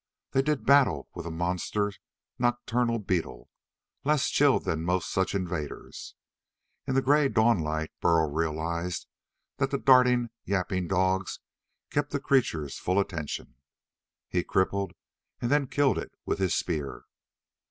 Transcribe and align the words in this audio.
They 0.31 0.41
did 0.41 0.65
battle 0.65 1.09
with 1.13 1.27
a 1.27 1.29
monster 1.29 1.93
nocturnal 2.39 2.97
beetle, 2.97 3.51
less 4.03 4.31
chilled 4.31 4.65
than 4.65 4.81
most 4.83 5.11
such 5.11 5.35
invaders. 5.35 6.15
In 6.87 6.95
the 6.95 7.03
gray 7.03 7.29
dawnlight 7.29 7.91
Burl 8.01 8.27
realized 8.31 9.05
that 9.57 9.69
the 9.69 9.77
darting, 9.77 10.31
yapping 10.43 10.87
dogs 10.87 11.39
kept 11.91 12.09
the 12.09 12.19
creature's 12.19 12.79
full 12.79 12.99
attention. 12.99 13.53
He 14.27 14.43
crippled, 14.43 14.93
and 15.39 15.51
then 15.51 15.67
killed 15.67 15.99
it 15.99 16.11
with 16.25 16.39
his 16.39 16.55
spear. 16.55 17.03